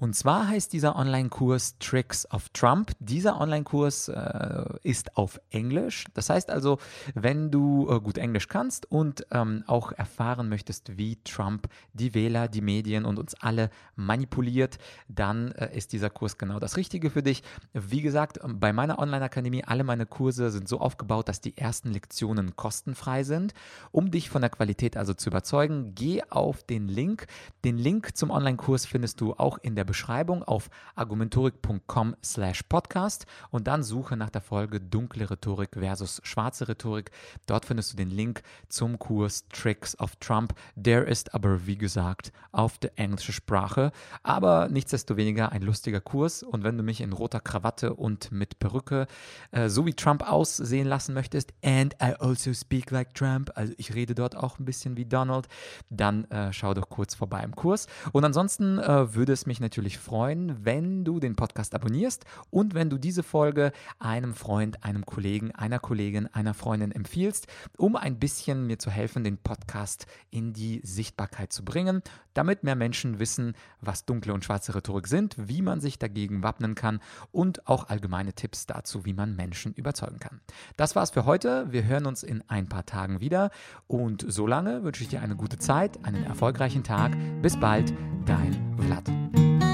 Und 0.00 0.14
zwar 0.14 0.46
heißt 0.46 0.72
dieser 0.72 0.94
Online-Kurs 0.94 1.78
Tricks 1.80 2.30
of 2.30 2.50
Trump. 2.50 2.92
Dieser 3.00 3.40
Online-Kurs 3.40 4.06
äh, 4.06 4.64
ist 4.84 5.16
auf 5.16 5.40
Englisch. 5.50 6.04
Das 6.14 6.30
heißt 6.30 6.50
also, 6.50 6.78
wenn 7.14 7.50
du 7.50 7.90
äh, 7.90 8.00
gut 8.00 8.16
Englisch 8.16 8.46
kannst 8.46 8.88
und 8.92 9.26
ähm, 9.32 9.64
auch 9.66 9.90
erfahren 9.90 10.48
möchtest, 10.48 10.96
wie 10.98 11.16
Trump 11.24 11.66
die 11.94 12.14
Wähler, 12.14 12.46
die 12.46 12.60
Medien 12.60 13.04
und 13.04 13.18
uns 13.18 13.34
alle 13.40 13.70
manipuliert, 13.96 14.78
dann 15.08 15.50
äh, 15.52 15.76
ist 15.76 15.92
dieser 15.92 16.10
Kurs 16.10 16.38
genau 16.38 16.60
das 16.60 16.76
Richtige 16.76 17.10
für 17.10 17.24
dich. 17.24 17.42
Wie 17.72 18.00
gesagt, 18.00 18.38
bei 18.44 18.72
meiner 18.72 19.00
Online-Akademie, 19.00 19.64
alle 19.64 19.82
meine 19.82 20.06
Kurse 20.06 20.52
sind 20.52 20.68
so 20.68 20.78
aufgebaut, 20.78 21.28
dass 21.28 21.40
die 21.40 21.58
ersten 21.58 21.90
Lektionen 21.90 22.54
kostenfrei 22.54 23.24
sind. 23.24 23.52
Um 23.90 24.12
dich 24.12 24.30
von 24.30 24.42
der 24.42 24.50
Qualität 24.50 24.96
also 24.96 25.12
zu 25.12 25.28
überzeugen, 25.28 25.96
geh 25.96 26.22
auf 26.30 26.62
den 26.62 26.86
Link. 26.86 27.26
Den 27.64 27.78
Link 27.78 28.16
zum 28.16 28.30
Online-Kurs 28.30 28.86
findest 28.86 29.20
du 29.20 29.34
auch 29.34 29.58
in 29.58 29.74
der 29.74 29.87
Beschreibung 29.88 30.42
auf 30.42 30.68
argumentorik.com 30.96 32.14
slash 32.22 32.62
podcast 32.64 33.24
und 33.50 33.66
dann 33.66 33.82
suche 33.82 34.18
nach 34.18 34.28
der 34.28 34.42
Folge 34.42 34.80
dunkle 34.80 35.30
Rhetorik 35.30 35.70
versus 35.72 36.20
schwarze 36.24 36.68
Rhetorik. 36.68 37.10
Dort 37.46 37.64
findest 37.64 37.94
du 37.94 37.96
den 37.96 38.10
Link 38.10 38.42
zum 38.68 38.98
Kurs 38.98 39.48
Tricks 39.48 39.98
of 39.98 40.16
Trump. 40.16 40.52
Der 40.74 41.08
ist 41.08 41.34
aber, 41.34 41.66
wie 41.66 41.78
gesagt, 41.78 42.32
auf 42.52 42.76
der 42.76 42.98
englischen 42.98 43.32
Sprache, 43.32 43.92
aber 44.22 44.68
nichtsdestoweniger 44.68 45.52
ein 45.52 45.62
lustiger 45.62 46.02
Kurs 46.02 46.42
und 46.42 46.64
wenn 46.64 46.76
du 46.76 46.82
mich 46.82 47.00
in 47.00 47.14
roter 47.14 47.40
Krawatte 47.40 47.94
und 47.94 48.30
mit 48.30 48.58
Perücke 48.58 49.06
äh, 49.52 49.70
so 49.70 49.86
wie 49.86 49.94
Trump 49.94 50.30
aussehen 50.30 50.86
lassen 50.86 51.14
möchtest 51.14 51.54
and 51.64 51.94
I 51.94 52.12
also 52.18 52.52
speak 52.52 52.90
like 52.90 53.14
Trump, 53.14 53.50
also 53.54 53.72
ich 53.78 53.94
rede 53.94 54.14
dort 54.14 54.36
auch 54.36 54.58
ein 54.58 54.66
bisschen 54.66 54.98
wie 54.98 55.06
Donald, 55.06 55.48
dann 55.88 56.24
äh, 56.30 56.52
schau 56.52 56.74
doch 56.74 56.90
kurz 56.90 57.14
vorbei 57.14 57.42
im 57.42 57.56
Kurs 57.56 57.86
und 58.12 58.24
ansonsten 58.24 58.78
äh, 58.78 59.14
würde 59.14 59.32
es 59.32 59.46
mich 59.46 59.60
natürlich 59.60 59.77
natürlich 59.78 59.98
freuen, 59.98 60.64
wenn 60.64 61.04
du 61.04 61.20
den 61.20 61.36
Podcast 61.36 61.72
abonnierst 61.72 62.24
und 62.50 62.74
wenn 62.74 62.90
du 62.90 62.98
diese 62.98 63.22
Folge 63.22 63.70
einem 64.00 64.34
Freund, 64.34 64.82
einem 64.82 65.06
Kollegen, 65.06 65.54
einer 65.54 65.78
Kollegin, 65.78 66.26
einer 66.26 66.52
Freundin 66.52 66.90
empfiehlst, 66.90 67.46
um 67.76 67.94
ein 67.94 68.18
bisschen 68.18 68.66
mir 68.66 68.80
zu 68.80 68.90
helfen, 68.90 69.22
den 69.22 69.38
Podcast 69.38 70.06
in 70.30 70.52
die 70.52 70.80
Sichtbarkeit 70.82 71.52
zu 71.52 71.64
bringen, 71.64 72.02
damit 72.34 72.64
mehr 72.64 72.74
Menschen 72.74 73.20
wissen, 73.20 73.54
was 73.80 74.04
dunkle 74.04 74.34
und 74.34 74.44
schwarze 74.44 74.74
Rhetorik 74.74 75.06
sind, 75.06 75.36
wie 75.38 75.62
man 75.62 75.80
sich 75.80 76.00
dagegen 76.00 76.42
wappnen 76.42 76.74
kann 76.74 76.98
und 77.30 77.68
auch 77.68 77.88
allgemeine 77.88 78.32
Tipps 78.32 78.66
dazu, 78.66 79.04
wie 79.04 79.14
man 79.14 79.36
Menschen 79.36 79.74
überzeugen 79.74 80.18
kann. 80.18 80.40
Das 80.76 80.96
war's 80.96 81.10
für 81.10 81.24
heute. 81.24 81.70
Wir 81.70 81.84
hören 81.84 82.06
uns 82.06 82.24
in 82.24 82.42
ein 82.48 82.68
paar 82.68 82.84
Tagen 82.84 83.20
wieder 83.20 83.52
und 83.86 84.24
solange 84.26 84.82
wünsche 84.82 85.04
ich 85.04 85.08
dir 85.08 85.22
eine 85.22 85.36
gute 85.36 85.58
Zeit, 85.58 86.04
einen 86.04 86.24
erfolgreichen 86.24 86.82
Tag. 86.82 87.16
Bis 87.42 87.56
bald, 87.56 87.94
dein 88.26 88.76
Vlad. 88.76 89.67